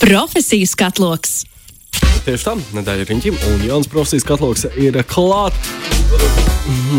[0.00, 1.42] Profesiju skatloks.
[2.24, 5.56] Tieši tā, nedēļa riņķim, un jauns profesijas katloks ir klāt.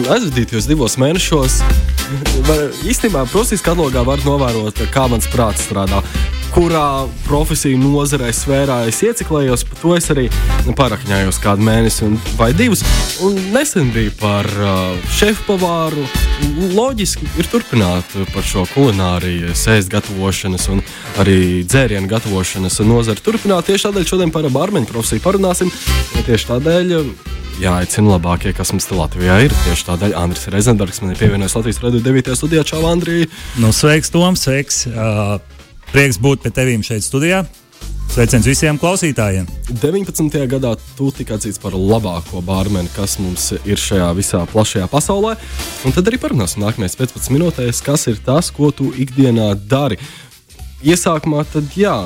[0.05, 1.61] Aizvadītajos divos mēnešos.
[2.45, 6.03] Var, īstenībā profesijas katalogā var novērot, kā mans prāts strādā
[6.51, 10.27] kurā profesiju nozarē sfērā es ieciklējos, par to es arī
[10.77, 12.09] parakņājos kādu mēnesi
[12.39, 12.83] vai divus.
[13.23, 16.03] Un nesen bija par uh, šefpavāru.
[16.75, 20.81] Loģiski ir turpināt par šo kulināriju, sēst gatavošanas un
[21.21, 23.23] arī dzērienu gatavošanas nozari.
[23.23, 25.71] Turpināt tieši tādēļ šodien par barmeņu profesiju parunāsim.
[26.25, 26.97] Tieši tādēļ
[27.61, 29.55] jāaicina labākie, kas mums te Latvijā ir.
[29.67, 32.35] Tieši tādēļ Andris Reizenbergs man ir pievienojis Latvijas radio 9.
[32.39, 32.65] studijā.
[32.67, 33.29] Čau, Andrija!
[33.61, 34.47] Nu, sveiks, Toms!
[34.47, 34.85] Sveiks!
[34.89, 35.37] Uh,
[35.91, 37.41] Prieks būt pie tevis šeit studijā.
[38.11, 39.43] Sveiciens visiem klausītājiem.
[39.71, 40.37] 19.
[40.51, 45.33] gadā tu tika atzīts par labāko bārmeni, kas mums ir šajā visā plašajā pasaulē.
[45.83, 49.99] Un tad arī parunāsim nākamajās 15 minūtēs, kas ir tas, ko tu ikdienā dari.
[50.79, 51.97] Iesākumā tad jā,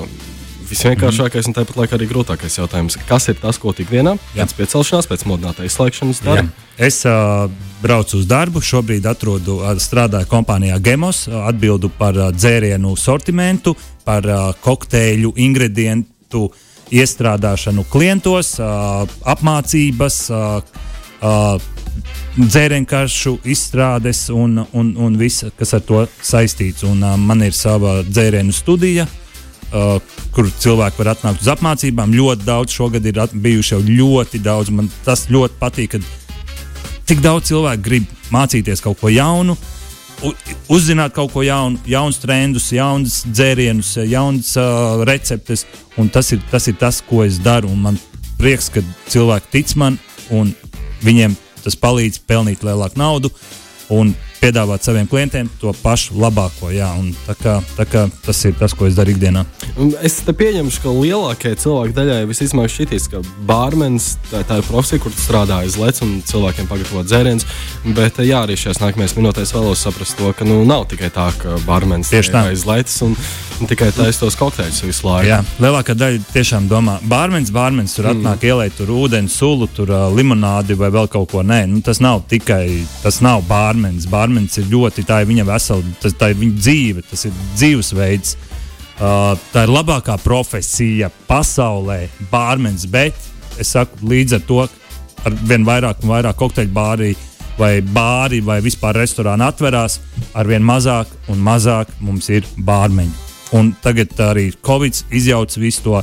[0.70, 2.98] visvienkāršākais un tāpat laikā arī grūtākais jautājums.
[3.10, 6.46] Kas ir tas, ko tik dienā pēc piecelšanās, pēc modināta izslēgšanas dara?
[6.78, 7.46] Es uh,
[7.84, 13.76] braucu uz darbu, šobrīd atrodu, strādāju kompānijā Gemos, atbildu par uh, dzērienu sortimentu,
[14.08, 16.50] par uh, kokteļu ingredientu
[16.96, 20.20] iestrādāšanu klientos, uh, apmācības.
[20.30, 20.84] Uh,
[21.22, 21.72] uh,
[22.36, 26.84] dzērienkaršu izstrādes un, un, un viss, kas ar to saistīts.
[26.84, 29.22] Un, uh, man ir sava dzērienu studija, uh,
[29.72, 29.98] uh,
[30.36, 32.14] kur cilvēki var atnākt uz apmācībām.
[32.16, 34.74] Ļoti daudz šogad ir bijuši jau ļoti daudz.
[34.74, 39.58] Man tas ļoti patīk, ka tik daudz cilvēku grib mācīties kaut ko jaunu.
[40.72, 45.66] Uzzināt kaut ko jaunu, jaunus trendus, jaunus dzērienus, jaunas uh, receptes.
[46.12, 47.72] Tas ir, tas ir tas, ko es daru.
[47.76, 48.00] Man
[48.40, 50.00] prieks, ka cilvēki tic man
[50.34, 50.54] un
[51.06, 51.36] viņiem
[51.66, 53.32] tas palīdz pelnīt lielāku naudu.
[53.94, 56.70] Un piedāvāt saviem klientiem to pašu labāko.
[56.74, 56.90] Jā,
[57.26, 59.46] tā kā, tā kā tas ir tas, ko es daru ikdienā.
[60.06, 65.16] Es pieņemu, ka lielākajai cilvēku daļai visticamāk šķitīs, ka bārmenis tā, tā ir profesija, kur
[65.18, 67.48] strādā aiz lec un cilvēkiem pagatavo dzērienus.
[67.98, 71.60] Bet jā, arī šajās nākamajās minūtēs vēlos saprast to, ka nu, nav tikai tā, ka
[71.68, 73.04] bārmenis tā aiz leces
[73.62, 75.30] un, tikai taisa tos kokteļus visu laiku.
[75.30, 78.48] Jā, lielākā daļa tiešām domā, bārmenis, bārmenis tur atnāk mm.
[78.50, 81.44] ielēt tur ūdeni, sulu, tur uh, limonādi vai vēl kaut ko.
[81.46, 82.68] Nē, nu, tas nav tikai
[83.04, 84.08] tas nav bārmenis.
[84.12, 88.36] bārmenis ir ļoti, tā ir viņa vesela, tas, tā ir viņa dzīve, tas ir dzīvesveids.
[88.96, 92.88] Uh, tā ir labākā profesija pasaulē, bārmenis.
[92.92, 93.16] Bet
[93.60, 94.66] es saku, līdz ar to,
[95.26, 97.14] ar vien vairāk un vairāk kokteļu bārī
[97.60, 100.02] vai bāri vai vispār restorāni atverās,
[100.36, 103.25] arvien mazāk un mazāk mums ir bārmeņi.
[103.54, 106.02] Un tagad arī Covid izjauca visu to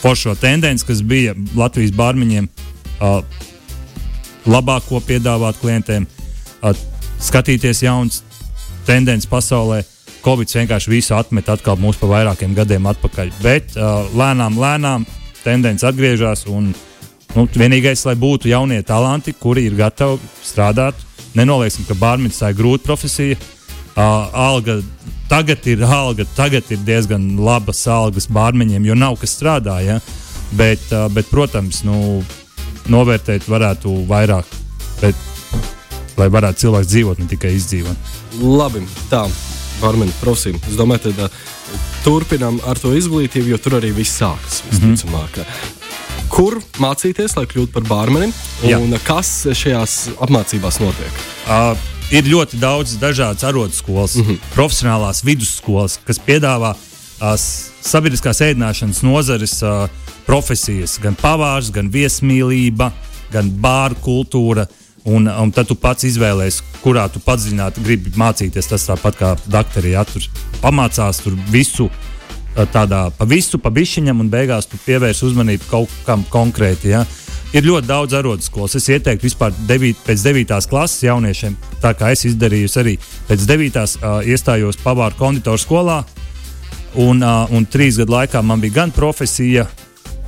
[0.00, 2.48] foršo tendenci, kas bija Latvijas bārmeņiem,
[3.00, 3.20] uh,
[4.46, 6.06] labāko piedāvāt klientiem.
[6.62, 6.76] Uh,
[7.20, 8.22] skatīties jaunas
[8.86, 9.82] tendences pasaulē.
[10.24, 13.32] Covid vienkārši visu atmet atkal mūsu pa vairākiem gadiem atpakaļ.
[13.44, 15.04] Bet uh, lēnām, lēnām
[15.44, 16.46] tendence atgriežas.
[17.34, 20.96] Nu, vienīgais, lai būtu jaunie talanti, kuri ir gatavi strādāt.
[21.34, 23.36] Nenolieksim, ka bārmenis tā ir grūta profesija.
[23.94, 24.80] Uh, alga
[25.28, 29.78] tagad ir alga, tagad ir diezgan labas algas bārmeņiem, jo nav kas strādā.
[29.84, 30.00] Ja?
[30.52, 32.22] Bet, uh, bet, protams, nu,
[32.90, 34.50] novērtēt varētu vairāk.
[35.00, 35.16] Bet
[36.18, 38.14] lai varētu cilvēks dzīvot, ne tikai izdzīvot.
[38.42, 39.26] Labi, tā.
[39.80, 40.58] Barmeņa profesija.
[40.70, 41.26] Es domāju, ka
[42.04, 44.62] turpinām ar to izglītību, jo tur arī viss sākas.
[44.70, 45.40] Visticamāk.
[45.40, 46.28] Mm -hmm.
[46.30, 48.32] Kur mācīties, lai kļūtu par bārmeni?
[48.62, 48.98] Un Jā.
[49.04, 51.12] kas šajās apmācībās notiek?
[51.46, 51.76] Uh,
[52.10, 54.38] ir ļoti daudz dažādas arotskolas, mm -hmm.
[54.54, 57.34] profesionālās vidusskolas, kas piedāvā uh,
[57.80, 59.88] sabiedriskās ēdināšanas nozares uh,
[60.26, 62.90] profesijas, gan pavārs, gan viesmīlība,
[63.32, 64.62] gan bāru kultūra.
[64.62, 68.70] Uh, Un, un tad tu pats izvēlējies, kurā tu padziļināti gribi mācīties.
[68.70, 70.24] Tas tāpat kā doktori, ja tur
[70.62, 71.90] pamācās tur visu,
[72.72, 76.94] tādā pa visu, pa bišķiņam, un beigās tu pievērs uzmanību kaut kam konkrēti.
[76.94, 77.02] Ja.
[77.54, 78.74] Ir ļoti daudz arodskolas.
[78.74, 80.56] Es ieteiktu vispār devīt, pēc 9.
[80.66, 82.96] klases jauniešiem, tā kā es izdarīju, arī
[83.28, 83.78] pēc 9.
[83.78, 86.00] Uh, iestājos pavāru konditoru skolā.
[86.98, 89.68] Un, uh, un trīs gadu laikā man bija gan profesija,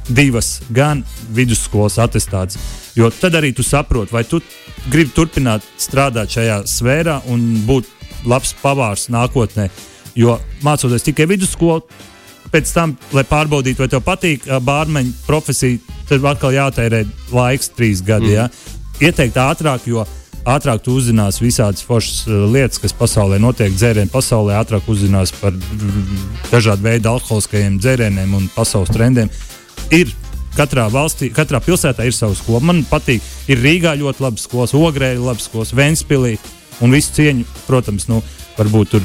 [0.06, 1.02] divas, gan
[1.34, 2.60] vidusskolas attestāts.
[2.94, 4.38] Jo tad arī tu saproti, vai tu
[4.86, 7.90] gribi turpināt strādāt šajā sfērā un būt
[8.30, 9.66] labs pavārs nākotnē.
[10.14, 11.82] Jo mācoties tikai vidusskolu,
[12.52, 18.32] pēc tam, lai pārbaudītu, vai tev patīk bārmeņa profesija, tad atkal jātērē laiks, trīs gadi.
[18.32, 18.36] Mm.
[18.36, 19.08] Ja?
[19.08, 20.04] Ieteikt ātrāk, jo
[20.46, 25.56] ātrāk tu uzzināsi visādas foršas lietas, kas pasaulē notiek, dzērienu pasaulē, ātrāk uzzināsi par
[26.52, 29.32] dažādu veidu alkoholiskajiem dzērieniem un pasaules trendiem.
[29.94, 30.14] Ir
[30.56, 32.62] Katrā valstī, katrā pilsētā ir sava skola.
[32.64, 33.20] Man patīk,
[33.52, 36.38] ir Rīgā ļoti labi skolas, Ogrē ir labi skolas, Vēnspilī
[36.80, 38.22] un visu cieņu, protams, nu,
[38.56, 39.04] varbūt tur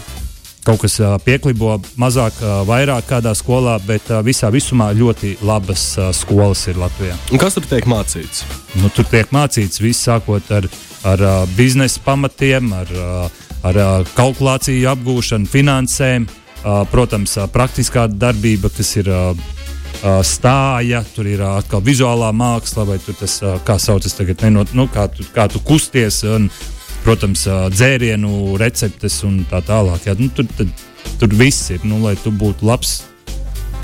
[0.66, 2.38] kaut kas pieklibo mazāk,
[2.70, 5.86] vairāk kādā skolā, bet visā visumā ļoti labas
[6.18, 7.16] skolas ir Latvijā.
[7.34, 8.44] Un kas tur tiek mācīts?
[8.82, 10.68] Nu, tur tiek mācīts viss sākot ar,
[11.08, 11.26] ar
[11.58, 12.94] biznesa pamatiem, ar,
[13.68, 13.82] ar
[14.18, 16.30] kalkulāciju apgūšanu, finansēm,
[16.94, 19.12] protams, praktiskā darbība, kas ir.
[20.26, 23.36] Stāja, tur ir atkal vizuālā māksla, vai tas,
[23.68, 26.48] kā saucas tagad, nenot, nu, kā, tu, kā tu kusties, un,
[27.06, 30.08] protams, dzērienu receptes un tā tālāk.
[30.10, 30.70] Jā, nu, tur, tad,
[31.22, 33.02] tur viss ir, nu, lai tu būtu labs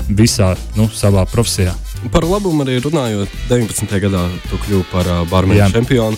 [0.08, 1.74] visā nu, savā profesijā.
[2.14, 3.98] Par labumu arī runājot, 19.
[4.04, 6.16] gadā tu kļuvi par uh, barmenu čempionu.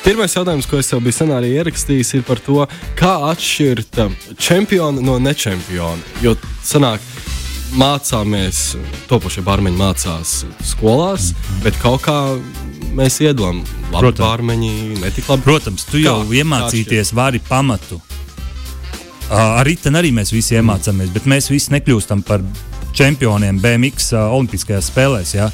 [0.00, 2.62] Pirmais jautājums, ko es tev biju sen arī ierakstījis, ir par to,
[2.96, 4.00] kā atšķirt
[4.40, 6.00] čempionu no nečempiona.
[6.24, 6.32] Jo
[6.64, 7.04] sanāk,
[7.76, 8.62] mācāmies,
[9.10, 10.32] topošie barmeņi mācās
[10.72, 11.60] skolās, mm.
[11.66, 12.16] bet kaut kā
[12.96, 14.24] mēs iedomājamies, labi Protams.
[14.24, 14.72] bārmeņi,
[15.02, 15.46] netik labi.
[15.46, 18.00] Protams, tu jau kā, iemācīties vari pamatu.
[19.30, 22.42] Arī tam arī mēs visi iemācāmies, bet mēs visi nekļūstam par
[22.96, 25.34] čempioniem BMX Olimpiskajās spēlēs.
[25.36, 25.50] Ja?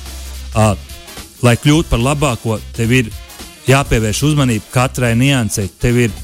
[1.45, 3.11] Lai kļūtu par labāko, tev ir
[3.69, 5.69] jāpievērš uzmanība katrai niansei.
[5.81, 6.15] Tev ir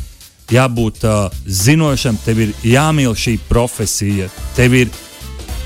[0.52, 4.92] jābūt uh, zinošam, tev ir jāmīl šī profesija, tev ir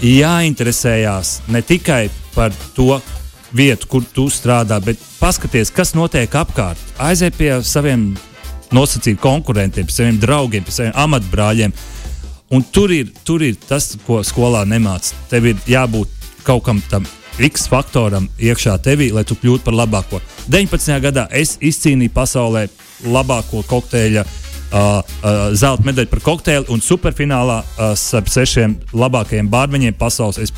[0.04, 2.99] jāinteresējās ne tikai par to
[3.56, 6.81] vietu, kur tu strādā, bet paskaties, kas notiek apkārt.
[7.03, 8.11] Aiziet pie saviem
[8.75, 11.75] nosacītiem konkurentiem, pie saviem draugiem, pie saviem amatbrāļiem.
[12.55, 15.14] Un tur ir, tur ir tas, ko skolā nemācās.
[15.31, 16.12] Tev ir jābūt
[16.47, 17.06] kaut kam tam
[17.43, 20.20] X faktoram iekšā tevī, lai tu kļūtu par labāko.
[20.49, 20.94] 19.
[21.05, 22.64] gadā es izcīnīju pasaulē
[23.12, 25.02] labāko kokteļa uh, uh,
[25.52, 30.55] zelta medaļu par kokteili, un superfinālā uh, starp sešiem labākajiem bārmeņiem pasaules es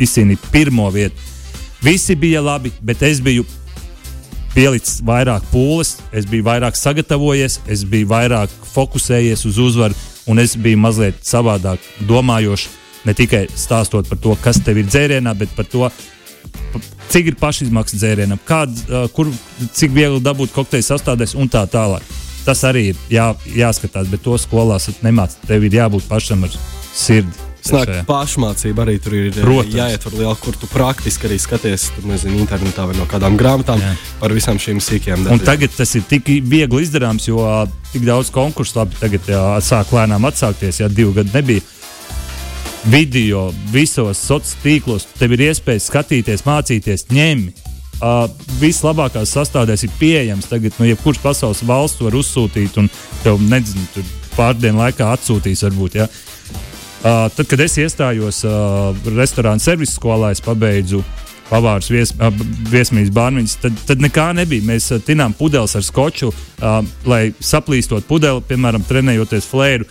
[0.00, 1.31] izcīnīju pirmo vietu.
[1.82, 3.44] Visi bija labi, bet es biju
[4.54, 9.96] pielicis vairāk pūles, es biju vairāk sagatavojies, es biju vairāk fokusējies uz uzvaru,
[10.30, 12.68] un es biju mazliet savādāk domājošs.
[13.02, 15.88] Ne tikai stāstot par to, kas tev ir dzērienā, bet par to,
[17.10, 18.76] cik ir pašizmaksas dzērienam, kād,
[19.16, 19.32] kur,
[19.74, 24.36] cik viegli dabūt kokteļa sastāvdaļas un tā tālāk tas arī ir jā, jāskatās, bet to
[24.40, 25.46] skolās nemācīt.
[25.46, 26.60] Tev ir jābūt pašam ar
[26.94, 27.51] sirdi.
[27.62, 29.74] Snāk, pašmācība arī tur ir Protams.
[29.76, 33.92] jāietver liela, kur tu praktiski arī skaties, tur nezinu, internetā vai no kādām grāmatām Jā.
[34.18, 35.44] par visām šīm sīkajām lietām.
[35.46, 37.38] Tagad tas ir tik viegli izdarāms, jo
[37.92, 41.66] tik daudz konkursu labi tagad jā, sāk lēnām atsākties, ja divi gadi nebija.
[42.90, 47.68] Video visos sociālos tīklos, tev ir iespēja skatīties, mācīties, ņemt
[48.02, 48.24] Uh,
[48.58, 50.48] vislabākās sastāvdaļas ir pieejamas.
[50.50, 52.88] Tagad, nu, jebkurš pasaules valsts var uzsūtīt, un
[53.22, 55.62] tev nezinu, tur pārdienu laikā atsūtīs.
[55.68, 56.08] Varbūt, ja?
[56.10, 56.32] uh,
[57.02, 61.02] tad, kad es iestājos uh, restorāna servisa skolā, es pabeidzu
[61.48, 62.30] pavārs vies, uh,
[62.72, 64.66] viesmīļas bārniņas, tad, tad nekā nebija.
[64.68, 66.78] Mēs uh, tinām pudeles ar skoču, uh,
[67.08, 69.90] lai saplīstot pudeli, piemēram, trenējoties flēru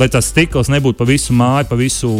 [0.00, 2.10] lai tas stikls nebūtu pa visu māju, pa visu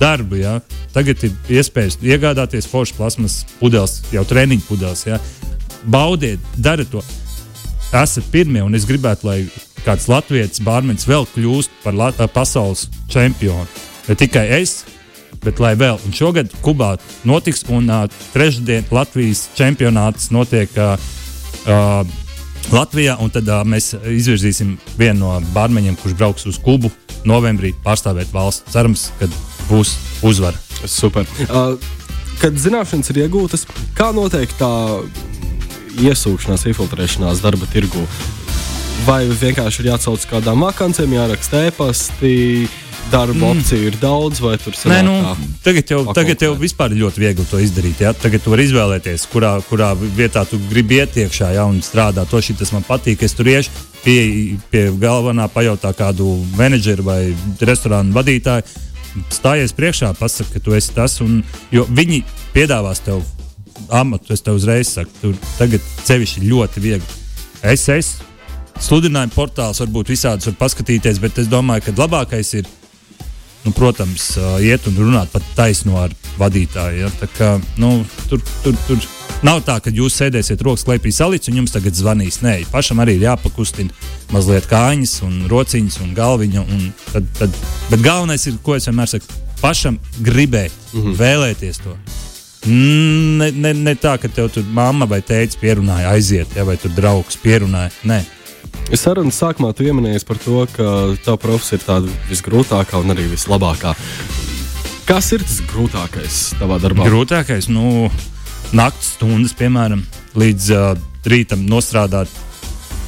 [0.00, 0.38] darbu.
[0.40, 0.58] Ja?
[0.94, 5.04] Tagad ir iespējas iegādāties foršas plasmas pudeles, jau treniņu pudeles.
[5.06, 5.20] Ja?
[5.84, 7.04] Baudiet, dariet to.
[7.94, 9.38] Esat pirmie, un es gribētu, lai
[9.84, 13.66] kāds latviešu bārmenis vēl kļūst par Lat pasaules čempionu.
[14.08, 14.82] Ne tikai es,
[15.44, 15.98] bet lai vēl.
[16.06, 16.94] Un šogad Kubā
[17.28, 20.72] notiks, un uh, trešdien Latvijas čempionāts notiek.
[20.76, 20.96] Uh,
[21.68, 22.20] uh,
[22.72, 26.88] Latvijā, un tad uh, mēs izvirzīsim vienu no bārmeņiem, kurš brauks uz Kubu
[27.28, 28.64] novembrī pārstāvēt valsts.
[28.72, 29.28] Cerams, ka
[29.68, 30.56] būs uzvara.
[30.88, 31.28] Super.
[31.48, 31.76] Uh,
[32.40, 34.70] kad zināšanas ir iegūtas, kā notiek tā
[36.00, 38.06] iesūkšanās, infiltrēšanās darba tirgu?
[39.04, 42.34] Vai vienkārši ir jācauc kādām vakancēm, jāraksta e-pasti?
[43.10, 43.58] darba mm.
[43.58, 45.14] opciju ir daudz, vai tur Nē, nu,
[45.64, 46.18] tagad jau, pakultēt.
[46.18, 48.00] tagad jau vispār ir ļoti viegli to izdarīt.
[48.04, 48.14] Ja?
[48.16, 52.30] Tagad tu vari izvēlēties, kurā, kurā vietā tu gribi iet iekšā ja, un strādāt.
[52.30, 53.22] To šī tas man patīk.
[53.26, 53.72] Es tur iešu
[54.04, 54.18] pie,
[54.72, 57.20] pie galvenā, pajautā kādu menedžeru vai
[57.60, 58.66] restorānu vadītāju.
[59.30, 61.20] Stājies priekšā, pasaki, ka tu esi tas.
[61.24, 61.42] Un,
[61.74, 62.24] jo viņi
[62.56, 63.22] piedāvās tev
[63.94, 67.20] amatu, es tev uzreiz saku, tur tagad cevišķi ļoti viegli.
[67.64, 68.33] Es esmu
[68.80, 72.70] sludinājuma portāls, varbūt visādus var paskatīties, bet es domāju, ka labākais ir
[73.64, 77.04] nu, protams, iet un runāt pat taisno ar vadītāju.
[77.04, 77.10] Ja?
[77.20, 77.50] Tā kā,
[77.80, 77.96] nu,
[78.28, 79.06] tur, tur, tur
[79.46, 82.42] nav tā, ka jūs sēdēsiet rokas klēpī salīdz un jums tagad zvanīs.
[82.44, 83.94] Nē, pašam arī ir jāpakustina
[84.34, 86.66] mazliet kājas, un rociņas un galviņa.
[86.76, 87.56] Un tad, tad,
[87.90, 91.18] bet galvenais ir, ko es vienmēr saku, pašam gribēt, mm -hmm.
[91.22, 91.96] vēlēties to.
[92.64, 96.90] Ne, ne, ne tā, ka tev tur mamma vai tēvs pierunāja aiziet, ja, vai tur
[96.96, 97.90] draugs pierunāja.
[98.04, 98.22] Nē,
[98.92, 100.84] Sarunas sākumā tu pieminēji par to, ka
[101.24, 103.94] tā profesija ir tāda visgrūtākā un arī vislabākā.
[105.08, 107.08] Kas ir tas grūtākais tavā darbā?
[107.08, 108.10] Grūtākais, nu,
[108.76, 110.04] naktas stundas, piemēram,
[110.38, 110.92] līdz uh,
[111.28, 112.30] rītam nostrādāt.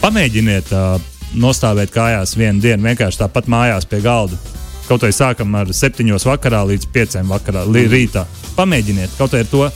[0.03, 0.97] Pamēģiniet uh,
[1.37, 4.39] nostāvēt kājās vienu dienu, vienkārši tāpat mājās pie galda.
[4.89, 8.27] kaut vai sākam ar 7 vakarā līdz 5 vakarā, līdz rītā.
[8.57, 9.67] Pamēģiniet kaut vai ar to.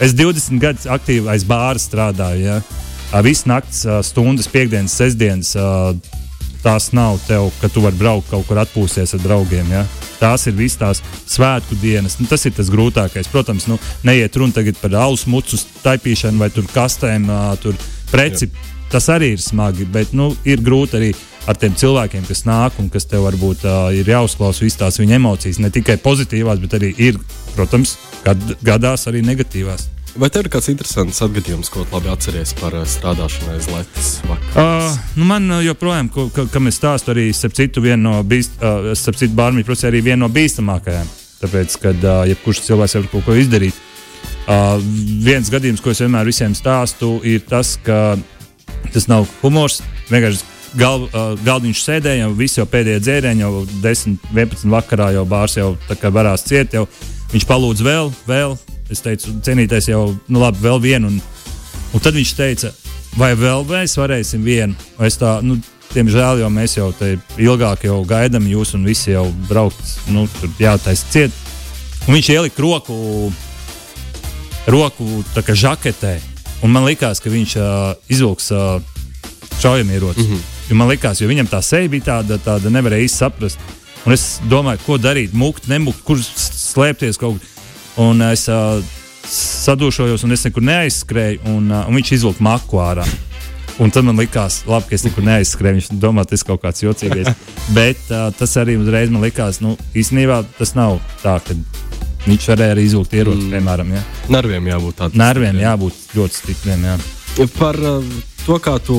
[0.00, 2.44] Es 20 gadus aktīvi aiz bāra strādāju.
[2.44, 2.81] Ja?
[3.20, 5.52] Visu nakts stundas, piekdienas, sestdienas.
[6.62, 9.66] Tās nav tev, ka tu vari braukt kaut kur atpūsties ar draugiem.
[9.74, 9.82] Ja?
[10.20, 12.20] Tās ir visas tās svētku dienas.
[12.20, 13.28] Nu, tas ir tas grūtākais.
[13.32, 17.26] Protams, nu, neiet runa tagad par ausmucu taipīšanu vai tur kastēm,
[17.64, 17.74] tur
[18.14, 18.46] preci.
[18.46, 18.70] Jā.
[18.92, 21.10] Tas arī ir smagi, bet nu, ir grūti arī
[21.48, 25.16] ar tiem cilvēkiem, kas nāk un kas tev varbūt uh, ir jāuzklausa visas tās viņa
[25.16, 25.58] emocijas.
[25.64, 27.18] Ne tikai pozitīvās, bet arī ir,
[27.56, 29.88] protams, gad, gadās arī negatīvās.
[30.12, 34.08] Vai tev ir kāds interesants atgadījums, ko labi atceries par strādāšanu aiz Latvijas?
[34.52, 39.32] Uh, nu man joprojām, ko, ka, kam es stāstu arī citu, no, bīst, uh, citu
[39.38, 41.08] bārmiņu, protams, arī viena no bīstamākajām.
[41.40, 43.78] Tāpēc, kad uh, jebkurš cilvēks var kaut ko izdarīt.
[44.42, 44.76] Uh,
[45.24, 48.18] viens gadījums, ko es vienmēr visiem stāstu, ir tas, ka
[48.92, 49.80] tas nav humors.
[50.10, 55.24] Vienkārši gal, uh, galdiņš sēdēja, jau visi jau pēdējie dzērieni, jau 10, 11 vakarā jau
[55.30, 55.72] bārs jau
[56.04, 56.76] varās ciet.
[56.76, 56.84] Jau.
[57.32, 58.58] Viņš palūdza vēl, vēl.
[58.90, 61.12] Es teicu, cienītais jau, nu labi, vēl vienu.
[61.12, 61.20] Un,
[61.92, 62.72] un tad viņš teica,
[63.16, 64.74] vai vēl mēs varēsim vienu?
[65.04, 65.58] Es tā, nu,
[65.92, 70.52] diemžēl jau mēs jau te ilgāk jau gaidām jūs un visi jau braukt, nu, tur
[70.60, 71.40] jātaisa ciet.
[72.08, 73.30] Un viņš ielika roku,
[74.66, 76.16] roku tā kā žaketē.
[76.62, 78.80] Un man liekas, ka viņš uh, izvilks uh,
[79.62, 80.20] šaujamieroci.
[80.20, 80.50] Mm -hmm.
[80.70, 83.58] Jo man liekas, jo viņam tā seja bija tāda, tāda nevarēja īsti saprast.
[84.06, 87.48] Un es domāju, ko darīt, mukt, nemukt, kur slēpties kaut kur.
[88.00, 88.78] Un es uh,
[89.28, 93.04] sadūšojos, un es nekur neaizskrēju, un, uh, un viņš izvilka maku ārā.
[93.80, 95.80] Un tad man likās, labi, ka es nekur neaizskrēju.
[95.80, 97.30] Viņš domā, tas ir kaut kāds jocīgais.
[97.76, 101.56] Bet uh, tas arī uzreiz man likās, nu, īstenībā tas nav tā, ka
[102.26, 103.56] viņš varēja arī izvilkt ieroci, mm.
[103.56, 103.96] piemēram.
[103.96, 104.04] Ja.
[104.32, 105.24] Nerviem jābūt tādiem.
[105.24, 106.86] Nerviem jābūt ļoti stipriem.
[106.90, 106.98] Jā.
[107.58, 108.12] Par uh,
[108.46, 108.96] to, kā tu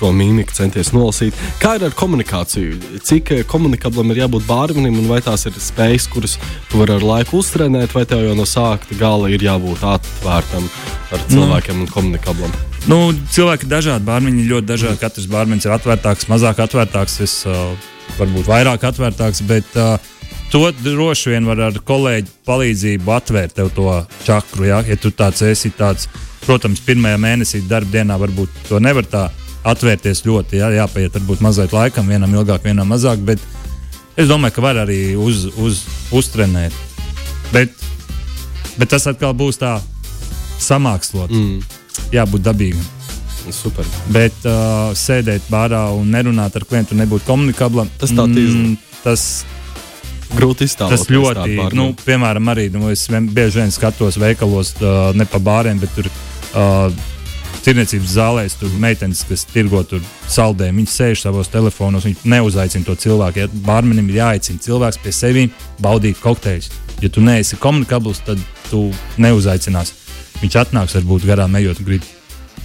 [0.00, 1.36] to mīmīku centies nolasīt.
[1.62, 3.00] Kā ir ar komunikāciju?
[3.06, 6.36] Cik eh, komunikablam ir jābūt bārmenim, un vai tās ir spējas, kuras
[6.70, 10.66] tu vari ar laiku uztrenēt, vai tev jau no sākta gala ir jābūt atvērtam
[11.12, 11.28] ar nu.
[11.34, 11.86] cilvēkiem nu.
[11.86, 12.58] un komunikablam?
[12.86, 12.98] Nu,
[13.34, 15.00] cilvēki ir dažādi, bārmeņi ir ļoti dažādi.
[15.02, 17.72] Katrs bārmenis ir atvērtāks, mazāk atvērtāks, es uh,
[18.20, 19.42] varbūt vairāk atvērtāks.
[19.48, 19.96] Bet, uh,
[20.54, 23.90] To droši vien var ar kolēģi palīdzību atvērt tev to
[24.22, 24.68] čakru.
[24.68, 26.06] Ja, ja tu tāds esi tāds
[26.44, 29.24] Protams, pirmajā mēnesī darba dienā varbūt to nevar tā
[29.66, 30.60] atvērties ļoti.
[30.60, 33.22] Jā, jāpaiet varbūt mazliet laikam, vienam ilgāk, vienam mazāk.
[33.26, 33.42] Bet
[34.16, 35.82] es domāju, ka var arī uz, uz,
[36.14, 36.74] uztrenēt.
[37.54, 37.72] Bet,
[38.76, 39.78] bet tas atkal būs tā
[40.62, 41.32] samākslot.
[41.32, 41.64] Mm.
[42.14, 42.92] Jābūt dabīgam.
[43.54, 43.86] Super.
[44.10, 47.90] Bet uh, sēdēt bārā un nerunāt ar klientu, nebūt komunikablam.
[48.00, 48.74] Tas tā tīzli.
[49.04, 49.44] Tas
[50.34, 51.04] grūti iztēloties.
[51.04, 55.38] Tas ļoti, nu, piemēram, arī nu, es vien, bieži vien skatos veikalos, uh, ne pa
[55.42, 56.10] bāriem, bet tur
[56.56, 56.90] uh,
[57.66, 62.94] tirniecības zālēs, tur meitenes, kas tirgo tur saldējumu, viņi sēž savos telefonos, viņi neuzaicina to
[63.06, 63.42] cilvēku.
[63.42, 66.70] Ja bārmenim ir jāaicina cilvēks pie sevis baudīt kokteļus.
[67.02, 68.86] Ja tu neesi komunikabls, tad tu
[69.20, 69.98] neuzaicināsi.
[70.42, 72.04] Viņš atnāks, varbūt garām ejot, grib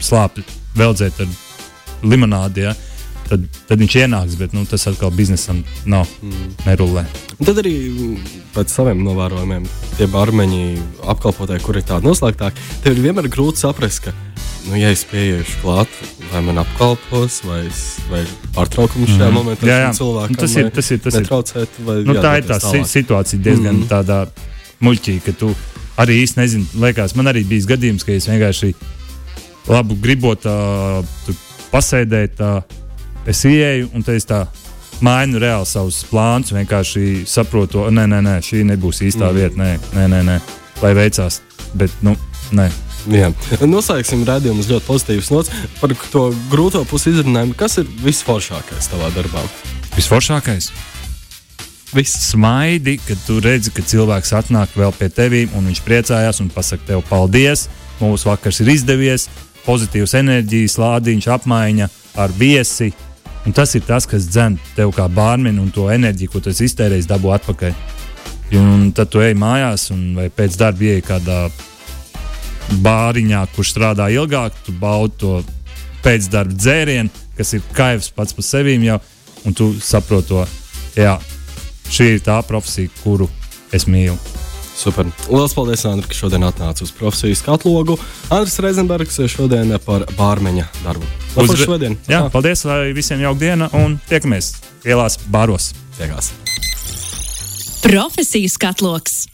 [0.03, 1.33] slāpēt, veldzēt ar
[2.03, 2.67] limonādi.
[2.67, 2.75] Ja?
[3.31, 6.09] Tad, tad viņš ienāks, bet nu, tas atkal biznesam nav.
[6.19, 6.49] Mm.
[6.65, 7.05] Nerulē.
[7.37, 7.75] Un tad arī
[8.51, 9.63] pēc saviem novērojumiem,
[9.95, 10.65] tie barmeņi,
[11.13, 14.13] apkalpotāji, kur ir tādi noslēgtāki, tev ir vienmēr grūti saprast, ka,
[14.67, 15.95] nu, ja es pieiešu klāt,
[16.33, 17.61] vai man apkalpos, vai,
[18.11, 18.25] vai
[18.57, 19.37] pārtraukums šajā mm.
[19.39, 19.93] momentā jā, jā.
[20.01, 22.91] cilvēkam, nu, tas ir tas, ir, tas netraucēt, vai nu, tā ir tā tālāk.
[22.91, 23.87] situācija diezgan mm.
[23.93, 24.19] tādā
[24.83, 25.53] muļķīga, ka tu
[26.03, 28.73] arī īsti nezini, liekas, man arī bija gadījums, ka es vienkārši
[29.71, 30.99] labu gribot uh,
[31.71, 32.43] pasēdēt.
[32.43, 32.80] Uh,
[33.25, 34.45] es ieeju un te es tā
[35.01, 36.53] mainu reāli savus plānus.
[36.55, 39.37] Vienkārši saprotu, nē, nē, nē, šī nebūs īstā mm.
[39.37, 39.59] vieta.
[39.61, 40.37] Nē, nē, nē, nē,
[40.83, 41.41] lai veicās.
[41.77, 42.15] Bet, nu,
[42.55, 42.69] nē.
[43.09, 43.31] Jā.
[43.65, 47.57] Noslēgsim redzējumu uz ļoti pozitīvas nots par to grūto pusi izrunājumu.
[47.57, 49.41] Kas ir visforšākais tavā darbā?
[49.95, 50.69] Visforšākais?
[51.91, 56.51] Viss smaidi, kad tu redzi, ka cilvēks atnāk vēl pie tevis, un viņš priecājās un
[56.53, 57.65] pasakā tev paldies.
[57.99, 59.27] Mūsu vakars ir izdevies,
[59.65, 61.89] pozitīvs enerģijas lādiņš, apmaiņa
[62.21, 62.93] ar viesi
[63.45, 67.07] Un tas ir tas, kas dzen tev kā bārmeni un to enerģiju, ko tu iztērēji,
[67.09, 67.73] dabū atpakaļ.
[68.59, 71.39] Un tad tu ej mājās, un pēc darba ieej kādā
[72.83, 75.33] bāriņā, kurš strādā ilgāk, tu baudi to
[76.05, 78.99] pēcdarba dzērienu, kas ir kaivs pats par sevi jau,
[79.45, 80.45] un tu saproti to,
[80.99, 81.17] jā,
[81.89, 83.29] šī ir tā profesija, kuru
[83.73, 84.30] es mīlu.
[84.75, 85.07] Super.
[85.29, 87.97] Lielas paldies, Andri, ka šodien atnāci uz profesiju skatlogu.
[88.31, 91.07] Andris Reizenbergs šodien par bārmeņa darbu.
[91.41, 91.97] Uz šodien.
[92.09, 92.31] Jā, tā.
[92.33, 94.55] paldies, lai visiem jauka diena un tiekamies
[94.87, 95.71] ielās bāros.
[95.99, 96.31] Tiekās.
[97.81, 99.30] Profesijas katloks.